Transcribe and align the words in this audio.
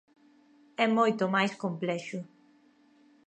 É 0.85 0.87
moito 0.97 1.23
máis 1.35 1.53
complexo. 1.63 2.19